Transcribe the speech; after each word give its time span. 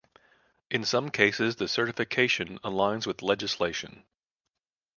In 0.71 0.83
some 0.83 1.11
cases 1.11 1.57
the 1.57 1.67
certification 1.67 2.57
aligns 2.63 3.05
with 3.05 3.21
legislation. 3.21 4.03